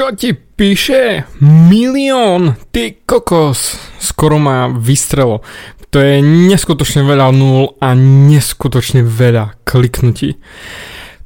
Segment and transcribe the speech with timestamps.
[0.00, 1.28] Čo ti píše?
[1.44, 2.56] Milión!
[2.72, 3.76] Ty kokos!
[4.00, 5.44] Skoro ma vystrelo.
[5.92, 10.40] To je neskutočne veľa nul a neskutočne veľa kliknutí.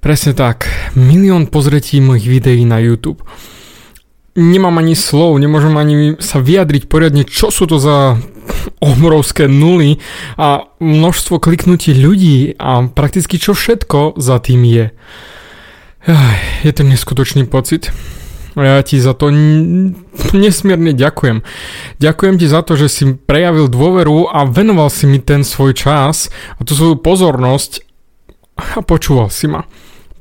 [0.03, 0.67] Presne tak.
[0.99, 3.23] Milión pozretí mojich videí na YouTube.
[4.35, 8.19] Nemám ani slov, nemôžem ani sa vyjadriť poriadne, čo sú to za
[8.83, 10.03] obrovské nuly
[10.35, 14.91] a množstvo kliknutí ľudí a prakticky čo všetko za tým je.
[16.67, 17.95] Je to neskutočný pocit.
[18.55, 19.35] Ja ti za to
[20.31, 21.43] nesmierne ďakujem.
[21.99, 26.31] Ďakujem ti za to, že si prejavil dôveru a venoval si mi ten svoj čas
[26.55, 27.83] a tú svoju pozornosť
[28.55, 29.67] a počúval si ma.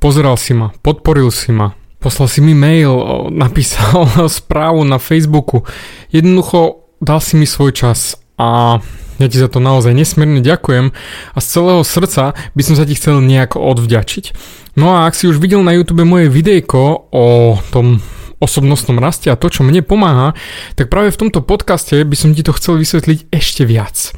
[0.01, 2.91] Pozeral si ma, podporil si ma, poslal si mi mail,
[3.29, 4.09] napísal
[4.41, 5.63] správu na Facebooku.
[6.09, 8.81] Jednoducho dal si mi svoj čas a
[9.21, 10.89] ja ti za to naozaj nesmierne ďakujem
[11.31, 14.25] a z celého srdca by som sa ti chcel nejako odvďačiť.
[14.73, 17.25] No a ak si už videl na YouTube moje videjko o
[17.69, 18.01] tom
[18.43, 20.35] osobnostnom raste a to, čo mne pomáha,
[20.75, 24.11] tak práve v tomto podcaste by som ti to chcel vysvetliť ešte viac.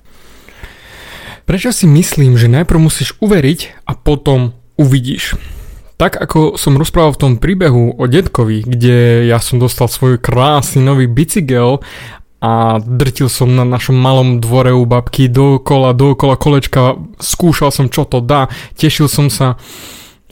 [1.46, 5.38] Prečo si myslím, že najprv musíš uveriť a potom uvidíš?
[5.96, 10.82] Tak ako som rozprával v tom príbehu o detkovi, kde ja som dostal svoj krásny
[10.82, 11.86] nový bicykel
[12.42, 18.04] a drtil som na našom malom dvore u babky dookola, dookola kolečka, skúšal som čo
[18.04, 19.56] to dá, tešil som sa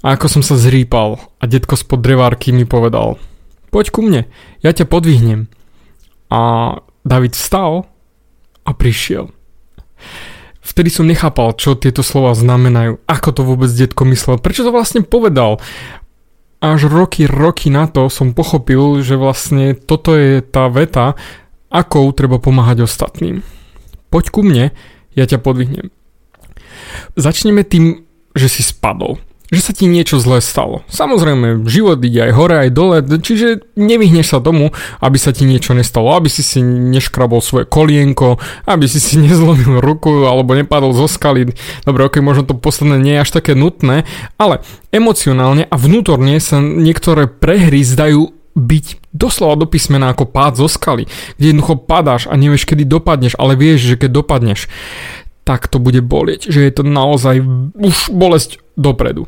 [0.03, 3.15] a ako som sa zrýpal a detko spod drevárky mi povedal–
[3.73, 4.29] poď ku mne,
[4.61, 5.49] ja ťa podvihnem.
[6.29, 7.89] A David vstal
[8.63, 9.33] a prišiel.
[10.63, 15.03] Vtedy som nechápal, čo tieto slova znamenajú, ako to vôbec detko myslel, prečo to vlastne
[15.03, 15.59] povedal.
[16.63, 21.19] Až roky, roky na to som pochopil, že vlastne toto je tá veta,
[21.67, 23.43] ako treba pomáhať ostatným.
[24.07, 24.71] Poď ku mne,
[25.17, 25.91] ja ťa podvihnem.
[27.19, 29.19] Začneme tým, že si spadol
[29.53, 30.81] že sa ti niečo zlé stalo.
[30.89, 35.77] Samozrejme, život ide aj hore, aj dole, čiže nevyhneš sa tomu, aby sa ti niečo
[35.77, 41.05] nestalo, aby si si neškrabol svoje kolienko, aby si si nezlomil ruku alebo nepadol zo
[41.05, 41.53] skaly.
[41.85, 44.09] Dobre, ok, možno to posledné nie je až také nutné,
[44.41, 50.69] ale emocionálne a vnútorne sa niektoré prehry zdajú byť doslova do písmena ako pád zo
[50.69, 54.69] skaly, kde jednoducho padáš a nevieš, kedy dopadneš, ale vieš, že keď dopadneš,
[55.43, 57.41] tak to bude bolieť, že je to naozaj
[57.75, 59.27] už bolesť dopredu.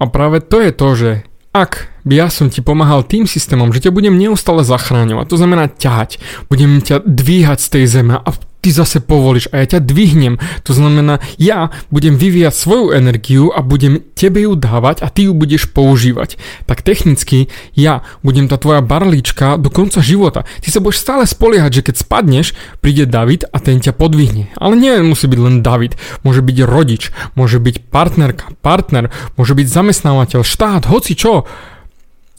[0.00, 1.10] A práve to je to, že
[1.52, 5.68] ak by ja som ti pomáhal tým systémom, že ťa budem neustále zachráňovať, to znamená
[5.68, 10.36] ťahať, budem ťa dvíhať z tej zeme a ty zase povolíš a ja ťa dvihnem.
[10.68, 15.32] To znamená, ja budem vyvíjať svoju energiu a budem tebe ju dávať a ty ju
[15.32, 16.36] budeš používať.
[16.68, 20.44] Tak technicky ja budem tá tvoja barlička do konca života.
[20.60, 22.46] Ty sa budeš stále spoliehať, že keď spadneš,
[22.84, 24.52] príde David a ten ťa podvihne.
[24.60, 25.96] Ale nie musí byť len David.
[26.22, 29.08] Môže byť rodič, môže byť partnerka, partner,
[29.40, 31.48] môže byť zamestnávateľ, štát, hoci čo.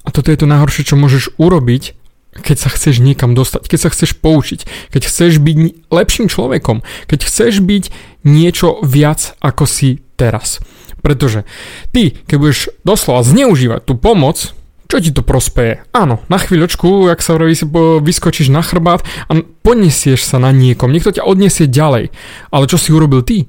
[0.02, 2.01] A toto je to najhoršie, čo môžeš urobiť,
[2.32, 4.64] keď sa chceš niekam dostať, keď sa chceš poučiť,
[4.96, 5.58] keď chceš byť
[5.92, 6.80] lepším človekom,
[7.12, 7.84] keď chceš byť
[8.24, 10.64] niečo viac ako si teraz.
[11.04, 11.44] Pretože
[11.92, 14.54] ty, keď budeš doslova zneužívať tú pomoc,
[14.92, 15.88] čo ti to prospeje?
[15.96, 17.64] Áno, na chvíľočku, ak sa vraví, si
[18.04, 19.00] vyskočíš na chrbát
[19.32, 22.12] a poniesieš sa na niekom, niekto ťa odniesie ďalej.
[22.52, 23.48] Ale čo si urobil ty?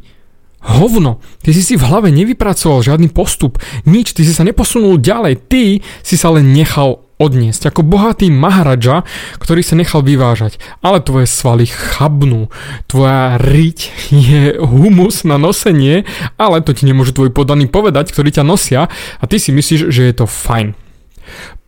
[0.63, 5.51] Hovno, ty si si v hlave nevypracoval žiadny postup, nič, ty si sa neposunul ďalej,
[5.51, 7.71] ty si sa len nechal odniesť.
[7.71, 9.07] Ako bohatý Maharaja,
[9.39, 10.59] ktorý sa nechal vyvážať.
[10.83, 12.51] Ale tvoje svaly chabnú.
[12.91, 13.79] Tvoja riť
[14.11, 16.03] je humus na nosenie,
[16.35, 18.91] ale to ti nemôžu tvoji podaní povedať, ktorí ťa nosia
[19.23, 20.75] a ty si myslíš, že je to fajn.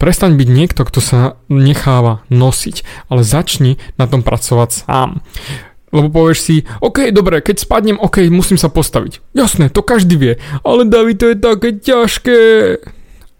[0.03, 5.22] Prestaň byť niekto, kto sa necháva nosiť, ale začni na tom pracovať sám.
[5.94, 9.22] Lebo povieš si, OK, dobre, keď spadnem, OK, musím sa postaviť.
[9.31, 10.34] Jasné, to každý vie,
[10.66, 12.38] ale David, to je také ťažké.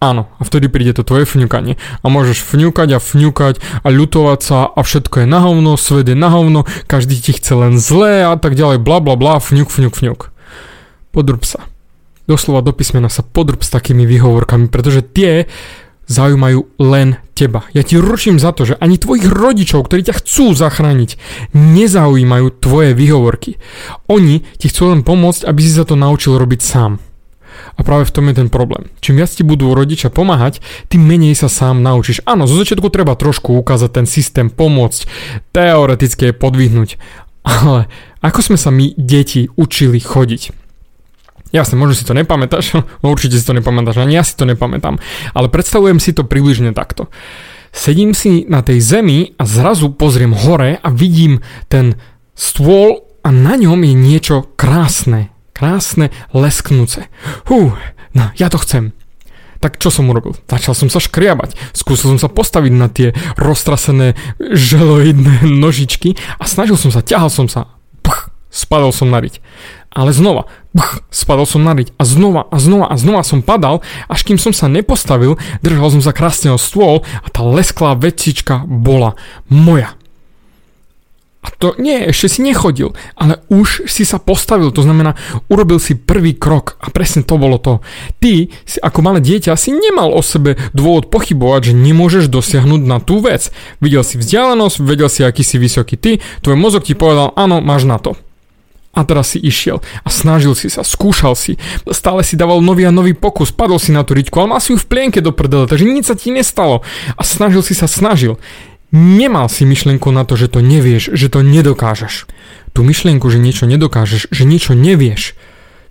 [0.05, 1.81] Áno, a vtedy príde to tvoje fňukanie.
[2.05, 6.13] A môžeš fňukať a fňukať a ľutovať sa a všetko je na hovno, svet je
[6.13, 9.97] na hovno, každý ti chce len zlé a tak ďalej, bla bla bla, fňuk, fňuk,
[9.97, 10.21] fňuk.
[11.09, 11.65] Podrb sa.
[12.29, 15.49] Doslova do písmena sa podrb s takými výhovorkami, pretože tie
[16.05, 17.65] zaujímajú len teba.
[17.73, 21.17] Ja ti ručím za to, že ani tvojich rodičov, ktorí ťa chcú zachrániť,
[21.57, 23.57] nezaujímajú tvoje výhovorky.
[24.13, 27.01] Oni ti chcú len pomôcť, aby si sa to naučil robiť sám.
[27.75, 28.87] A práve v tom je ten problém.
[29.03, 32.23] Čím viac ti budú rodičia pomáhať, tým menej sa sám naučíš.
[32.23, 35.07] Áno, zo začiatku treba trošku ukázať ten systém, pomôcť,
[35.51, 36.91] teoreticky je podvihnúť.
[37.45, 37.91] Ale
[38.25, 40.65] ako sme sa my, deti, učili chodiť?
[41.55, 44.99] Jasne, možno si to nepamätáš, no určite si to nepamätáš, ani ja si to nepamätám.
[45.35, 47.11] Ale predstavujem si to približne takto.
[47.75, 51.99] Sedím si na tej zemi a zrazu pozriem hore a vidím ten
[52.39, 57.07] stôl a na ňom je niečo krásne, Krásne, lesknúce.
[57.47, 57.71] Hú,
[58.11, 58.91] no, ja to chcem.
[59.63, 60.35] Tak čo som urobil?
[60.51, 61.55] Začal som sa škriabať.
[61.73, 67.47] Skúsil som sa postaviť na tie roztrasené želoidné nožičky a snažil som sa, ťahal som
[67.47, 67.71] sa.
[68.03, 69.39] Pch, spadol som na riť.
[69.95, 73.79] Ale znova, pch, spadol som na riť a znova a znova a znova som padal,
[74.11, 78.67] až kým som sa nepostavil, držal som sa krásne o stôl a tá lesklá vecička
[78.67, 79.15] bola
[79.47, 79.95] moja.
[81.45, 85.13] A to nie, ešte si nechodil, ale už si sa postavil, to znamená,
[85.53, 87.85] urobil si prvý krok a presne to bolo to.
[88.17, 92.97] Ty si ako malé dieťa si nemal o sebe dôvod pochybovať, že nemôžeš dosiahnuť na
[92.97, 93.53] tú vec.
[93.85, 97.85] Videl si vzdialenosť, vedel si, aký si vysoký ty, tvoj mozog ti povedal, áno, máš
[97.85, 98.17] na to.
[98.95, 101.59] A teraz si išiel a snažil si sa, skúšal si,
[101.91, 104.71] stále si dával nový a nový pokus, padol si na tú riťku, ale mal si
[104.71, 106.87] ju v plienke do prdele, takže nič sa ti nestalo.
[107.19, 108.39] A snažil si sa, snažil.
[108.95, 112.31] Nemal si myšlienku na to, že to nevieš, že to nedokážeš.
[112.71, 115.35] Tú myšlienku, že niečo nedokážeš, že niečo nevieš,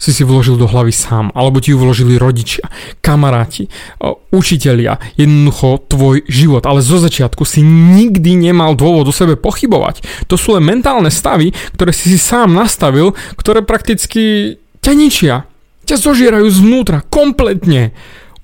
[0.03, 2.67] si si vložil do hlavy sám, alebo ti ju vložili rodičia,
[2.99, 3.71] kamaráti,
[4.35, 6.67] učitelia, jednoducho tvoj život.
[6.67, 10.27] Ale zo začiatku si nikdy nemal dôvod o sebe pochybovať.
[10.27, 15.35] To sú len mentálne stavy, ktoré si si sám nastavil, ktoré prakticky ťa ničia.
[15.83, 17.91] Ťa zožierajú zvnútra, kompletne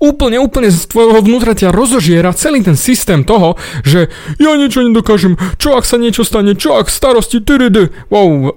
[0.00, 4.08] úplne, úplne z tvojho vnútra ťa rozožiera celý ten systém toho, že
[4.40, 7.92] ja niečo nedokážem, čo ak sa niečo stane, čo ak starosti, tyrydy.
[8.08, 8.56] Wow,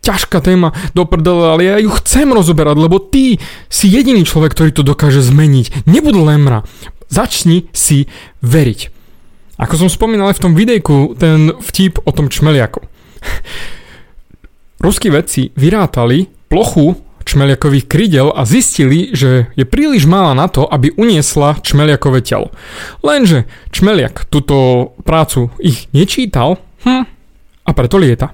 [0.00, 3.36] ťažká téma do prdele, ale ja ju chcem rozoberať, lebo ty
[3.68, 5.84] si jediný človek, ktorý to dokáže zmeniť.
[5.84, 6.64] Nebud lemra.
[7.12, 8.08] Začni si
[8.40, 8.96] veriť.
[9.60, 12.80] Ako som spomínal aj v tom videjku, ten vtip o tom čmeliaku.
[14.84, 20.96] Ruskí vedci vyrátali plochu čmeliakových krydel a zistili, že je príliš malá na to, aby
[20.96, 22.48] uniesla čmeliakové telo.
[23.04, 26.56] Lenže čmeliak túto prácu ich nečítal
[26.88, 27.04] hm,
[27.64, 28.32] a preto lieta.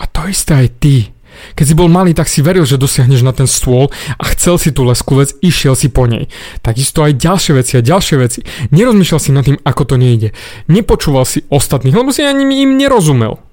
[0.00, 1.12] A to isté aj ty.
[1.56, 3.88] Keď si bol malý, tak si veril, že dosiahneš na ten stôl
[4.18, 6.28] a chcel si tú lesku vec, išiel si po nej.
[6.60, 8.40] Takisto aj ďalšie veci a ďalšie veci.
[8.74, 10.36] Nerozmýšľal si nad tým, ako to nejde.
[10.68, 13.49] Nepočúval si ostatných, lebo si ani im nerozumel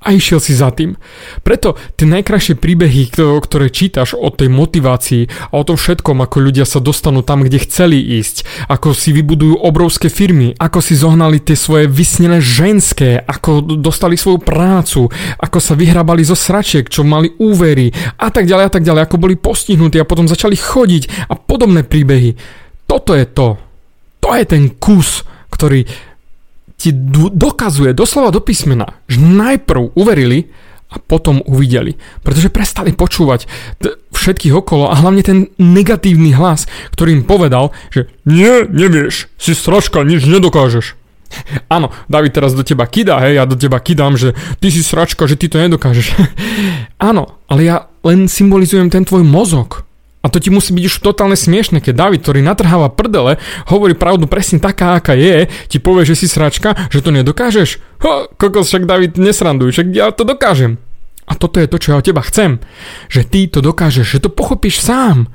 [0.00, 0.96] a išiel si za tým.
[1.44, 6.64] Preto tie najkrajšie príbehy, ktoré čítaš o tej motivácii a o tom všetkom, ako ľudia
[6.64, 11.52] sa dostanú tam, kde chceli ísť, ako si vybudujú obrovské firmy, ako si zohnali tie
[11.52, 17.92] svoje vysnené ženské, ako dostali svoju prácu, ako sa vyhrabali zo sračiek, čo mali úvery
[18.16, 21.84] a tak ďalej a tak ďalej, ako boli postihnutí a potom začali chodiť a podobné
[21.84, 22.40] príbehy.
[22.88, 23.60] Toto je to.
[24.20, 25.84] To je ten kus, ktorý
[26.80, 26.96] ti
[27.36, 30.48] dokazuje doslova do písmena, že najprv uverili
[30.90, 31.94] a potom uvideli.
[32.24, 33.46] Pretože prestali počúvať
[33.78, 36.66] t- všetkých okolo a hlavne ten negatívny hlas,
[36.96, 40.98] ktorý im povedal, že nie, nevieš, si sračka, nič nedokážeš.
[41.76, 45.30] Áno, David teraz do teba kidá, hej, ja do teba kidám, že ty si sračka,
[45.30, 46.16] že ty to nedokážeš.
[47.10, 49.86] Áno, ale ja len symbolizujem ten tvoj mozog,
[50.20, 53.40] a to ti musí byť už totálne smiešne, keď David, ktorý natrháva prdele,
[53.72, 57.80] hovorí pravdu presne taká, aká je, ti povie, že si sračka, že to nedokážeš.
[58.04, 60.76] Ho, kokos, však David nesranduj, však ja to dokážem.
[61.24, 62.60] A toto je to, čo ja od teba chcem.
[63.08, 65.32] Že ty to dokážeš, že to pochopíš sám.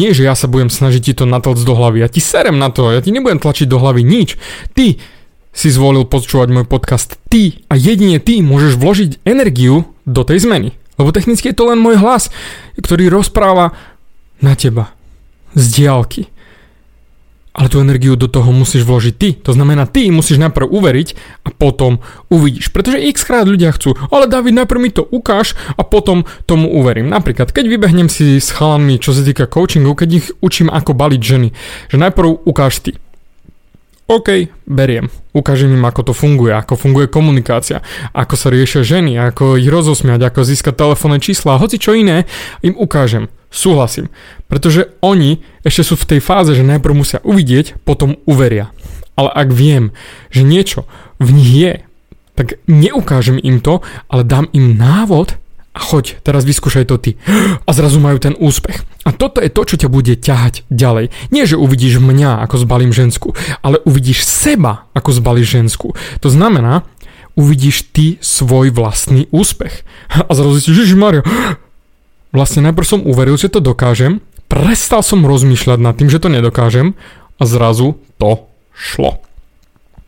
[0.00, 2.00] Nie, že ja sa budem snažiť ti to natlcť do hlavy.
[2.00, 4.38] Ja ti serem na to, ja ti nebudem tlačiť do hlavy nič.
[4.72, 4.96] Ty
[5.56, 7.16] si zvolil počúvať môj podcast.
[7.32, 10.76] Ty a jedine ty môžeš vložiť energiu do tej zmeny.
[10.96, 12.28] Lebo technicky je to len môj hlas,
[12.76, 13.76] ktorý rozpráva
[14.40, 14.92] na teba.
[15.56, 16.28] Z diálky.
[17.56, 19.32] Ale tú energiu do toho musíš vložiť ty.
[19.48, 21.08] To znamená, ty musíš najprv uveriť
[21.48, 22.68] a potom uvidíš.
[22.68, 27.08] Pretože x krát ľudia chcú, ale David, najprv mi to ukáž a potom tomu uverím.
[27.08, 31.22] Napríklad, keď vybehnem si s chalanmi, čo sa týka coachingu, keď ich učím ako baliť
[31.24, 31.48] ženy,
[31.88, 33.00] že najprv ukáž ty.
[34.06, 35.10] OK, beriem.
[35.34, 37.82] Ukážem im, ako to funguje, ako funguje komunikácia,
[38.14, 42.22] ako sa riešia ženy, ako ich rozosmiať, ako získať telefónne čísla, hoci čo iné,
[42.62, 43.26] im ukážem.
[43.56, 44.12] Súhlasím.
[44.52, 48.68] Pretože oni ešte sú v tej fáze, že najprv musia uvidieť, potom uveria.
[49.16, 49.96] Ale ak viem,
[50.28, 50.84] že niečo
[51.16, 51.72] v nich je,
[52.36, 53.80] tak neukážem im to,
[54.12, 55.40] ale dám im návod
[55.72, 57.10] a choď, teraz vyskúšaj to ty.
[57.68, 58.84] A zrazu majú ten úspech.
[59.08, 61.12] A toto je to, čo ťa bude ťahať ďalej.
[61.32, 63.32] Nie, že uvidíš mňa, ako zbalím žensku,
[63.64, 65.96] ale uvidíš seba, ako zbalíš žensku.
[66.20, 66.84] To znamená,
[67.36, 69.84] uvidíš ty svoj vlastný úspech.
[70.28, 71.24] A zrazu si, Ježiš Mario,
[72.36, 76.92] Vlastne najprv som uveril, že to dokážem, prestal som rozmýšľať nad tým, že to nedokážem
[77.40, 78.44] a zrazu to
[78.76, 79.25] šlo.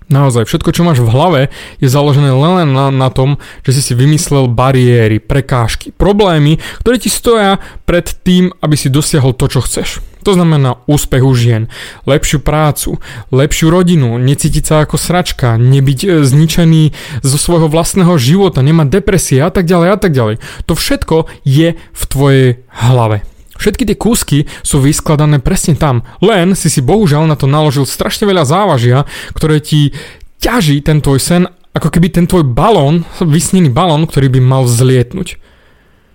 [0.09, 1.41] Naozaj, všetko, čo máš v hlave,
[1.85, 7.13] je založené len na, na tom, že si si vymyslel bariéry, prekážky, problémy, ktoré ti
[7.13, 10.01] stoja pred tým, aby si dosiahol to, čo chceš.
[10.25, 11.69] To znamená úspech u žien,
[12.09, 12.97] lepšiu prácu,
[13.29, 16.83] lepšiu rodinu, necítiť sa ako sračka, nebyť e, zničený
[17.21, 20.37] zo svojho vlastného života, nemať depresie a tak ďalej a tak ďalej.
[20.69, 23.25] To všetko je v tvojej hlave.
[23.59, 28.25] Všetky tie kúsky sú vyskladané presne tam, len si si bohužiaľ na to naložil strašne
[28.25, 29.93] veľa závažia, ktoré ti
[30.39, 31.43] ťaží ten tvoj sen,
[31.75, 35.43] ako keby ten tvoj balón, vysnený balón, ktorý by mal vzlietnúť.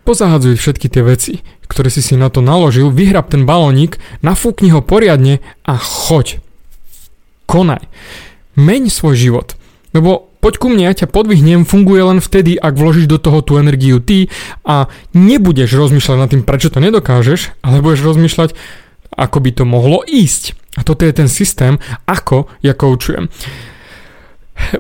[0.04, 1.34] Pozahadzuj všetky tie veci,
[1.68, 6.44] ktoré si si na to naložil, vyhrab ten balónik, nafúkni ho poriadne a choď.
[7.48, 7.88] Konaj.
[8.60, 9.56] Meň svoj život.
[9.96, 13.56] Lebo poď ku mne, ja ťa podvihnem, funguje len vtedy, ak vložíš do toho tú
[13.56, 14.28] energiu ty
[14.68, 18.52] a nebudeš rozmýšľať nad tým, prečo to nedokážeš, ale budeš rozmýšľať,
[19.16, 20.60] ako by to mohlo ísť.
[20.76, 23.32] A toto je ten systém, ako ja koučujem.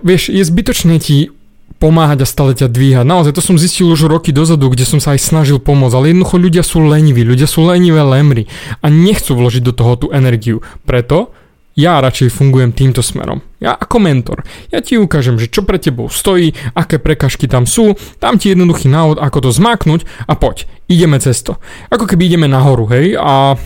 [0.03, 1.31] Vieš, je zbytočné ti
[1.79, 3.05] pomáhať a stále ťa dvíhať.
[3.07, 6.37] Naozaj, to som zistil už roky dozadu, kde som sa aj snažil pomôcť, ale jednoducho
[6.39, 8.47] ľudia sú leniví, ľudia sú lenivé lemry
[8.79, 10.63] a nechcú vložiť do toho tú energiu.
[10.87, 11.35] Preto
[11.73, 13.41] ja radšej fungujem týmto smerom.
[13.57, 14.45] Ja ako mentor.
[14.69, 18.89] Ja ti ukážem, že čo pre tebou stojí, aké prekažky tam sú, tam ti jednoduchý
[18.89, 21.57] návod, ako to zmáknuť a poď, ideme cez to.
[21.89, 23.57] Ako keby ideme nahoru, hej, a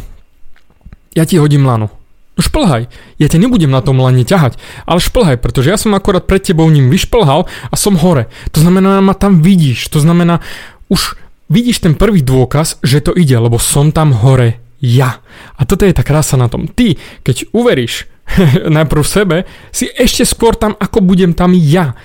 [1.15, 1.91] ja ti hodím lano.
[2.37, 2.85] No šplhaj,
[3.17, 6.69] ja ťa nebudem na tom lane ťahať, ale šplhaj, pretože ja som akorát pred tebou
[6.69, 8.29] ním vyšplhal a som hore.
[8.53, 10.45] To znamená, ma tam vidíš, to znamená,
[10.85, 11.17] už
[11.49, 15.21] vidíš ten prvý dôkaz, že to ide, lebo som tam hore ja.
[15.57, 16.69] A toto je tá krása na tom.
[16.69, 18.05] Ty, keď uveríš
[18.77, 19.37] najprv sebe,
[19.73, 21.97] si ešte skôr tam, ako budem tam ja.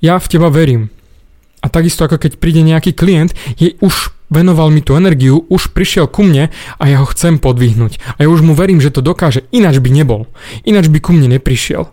[0.00, 0.88] Ja v teba verím.
[1.60, 6.08] A takisto ako keď príde nejaký klient, je už venoval mi tú energiu, už prišiel
[6.08, 6.48] ku mne
[6.80, 8.16] a ja ho chcem podvihnúť.
[8.16, 10.30] A ja už mu verím, že to dokáže, ináč by nebol.
[10.64, 11.90] Ináč by ku mne neprišiel.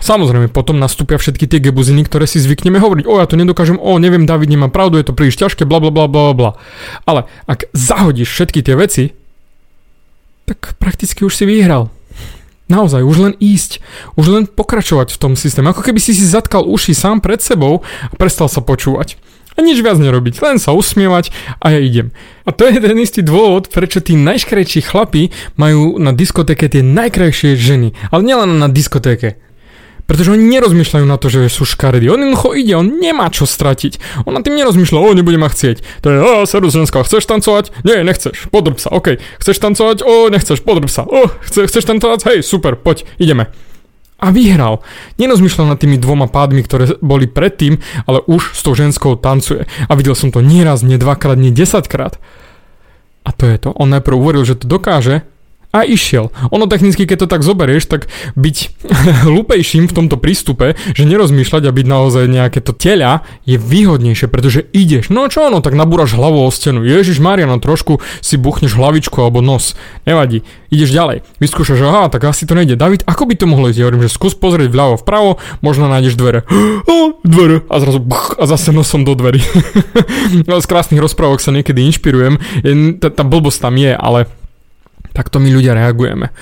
[0.00, 3.04] Samozrejme, potom nastúpia všetky tie gebuziny, ktoré si zvykneme hovoriť.
[3.04, 5.92] O, ja to nedokážem, o, neviem, David nemá pravdu, je to príliš ťažké, bla bla
[5.92, 6.50] bla bla bla.
[7.04, 9.04] Ale ak zahodíš všetky tie veci,
[10.48, 11.92] tak prakticky už si vyhral.
[12.72, 13.84] Naozaj, už len ísť,
[14.16, 15.70] už len pokračovať v tom systéme.
[15.70, 19.20] Ako keby si si zatkal uši sám pred sebou a prestal sa počúvať.
[19.52, 21.28] A nič viac nerobiť, len sa usmievať
[21.60, 22.16] a ja idem.
[22.48, 25.28] A to je ten istý dôvod, prečo tí najškrejší chlapi
[25.60, 27.92] majú na diskotéke tie najkrajšie ženy.
[28.08, 29.36] Ale nielen na diskotéke.
[30.12, 32.04] Pretože oni nerozmýšľajú na to, že sú škaredí.
[32.12, 34.20] On jednoducho ide, on nemá čo stratiť.
[34.28, 36.04] On na tým nerozmýšľa, o, nebude ma chcieť.
[36.04, 37.72] To je, o, serus ženská, chceš tancovať?
[37.80, 39.16] Nie, nechceš, podrb sa, OK.
[39.40, 40.04] Chceš tancovať?
[40.04, 41.08] O, nechceš, podrb sa.
[41.08, 42.28] O, chce, chceš tancovať?
[42.28, 43.48] Hej, super, poď, ideme.
[44.20, 44.84] A vyhral.
[45.16, 49.64] Nerozmýšľal nad tými dvoma pádmi, ktoré boli predtým, ale už s tou ženskou tancuje.
[49.88, 52.20] A videl som to nie raz, nie dvakrát, nie desaťkrát.
[53.24, 53.72] A to je to.
[53.80, 55.24] On najprv uveril, že to dokáže
[55.72, 56.28] a išiel.
[56.52, 58.56] Ono technicky, keď to tak zoberieš, tak byť
[59.26, 64.68] hlúpejším v tomto prístupe, že nerozmýšľať a byť naozaj nejaké to teľa je výhodnejšie, pretože
[64.76, 65.08] ideš.
[65.08, 66.84] No čo ono, tak nabúraš hlavu o stenu.
[66.84, 69.72] Ježiš Maria, no trošku si buchneš hlavičku alebo nos.
[70.04, 70.44] Nevadí.
[70.68, 71.24] Ideš ďalej.
[71.40, 72.76] Vyskúšaš, aha, tak asi to nejde.
[72.76, 73.80] David, ako by to mohlo ísť?
[73.80, 76.44] Ja hovorím, že skús pozrieť vľavo vpravo, možno nájdeš dvere.
[77.22, 77.64] Dvere.
[77.70, 79.40] A zrazu buch, a zase nosom do dverí.
[80.62, 82.36] Z krásnych rozprávok sa niekedy inšpirujem.
[82.98, 84.26] Tá blbosť tam je, ale
[85.12, 86.32] Takto my ľudia reagujeme.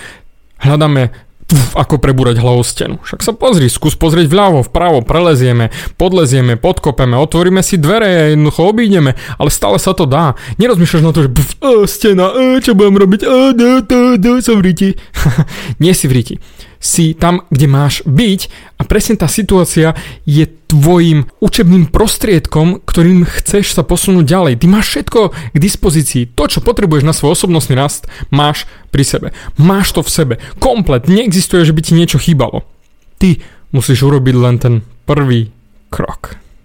[0.60, 1.10] Hľadáme
[1.50, 3.02] pf, ako prebúrať hlavou stenu.
[3.02, 9.18] Však sa pozri, skús pozrieť vľavo, vpravo, prelezieme, podlezieme, podkopeme, otvoríme si dvere jednoducho obídeme,
[9.34, 10.38] ale stále sa to dá.
[10.62, 14.30] Nerozmýšľaš na to, že pf, o, stena, o, čo budem robiť, o, do, do, do,
[14.38, 14.88] som v riti.
[15.82, 16.36] Nie si v riti
[16.80, 18.40] si tam, kde máš byť
[18.80, 19.92] a presne tá situácia
[20.24, 24.54] je tvojim učebným prostriedkom, ktorým chceš sa posunúť ďalej.
[24.64, 25.20] Ty máš všetko
[25.52, 26.32] k dispozícii.
[26.32, 29.28] To, čo potrebuješ na svoj osobnostný rast, máš pri sebe.
[29.60, 30.34] Máš to v sebe.
[30.56, 31.04] Komplet.
[31.04, 32.64] Neexistuje, že by ti niečo chýbalo.
[33.20, 33.36] Ty
[33.76, 35.52] musíš urobiť len ten prvý
[35.92, 36.40] krok.